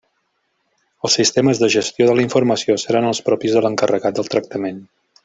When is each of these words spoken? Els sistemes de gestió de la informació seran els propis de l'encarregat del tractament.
Els 1.09 1.17
sistemes 1.19 1.61
de 1.63 1.69
gestió 1.75 2.07
de 2.11 2.15
la 2.19 2.25
informació 2.27 2.79
seran 2.87 3.11
els 3.11 3.21
propis 3.29 3.59
de 3.59 3.63
l'encarregat 3.67 4.19
del 4.21 4.33
tractament. 4.37 4.83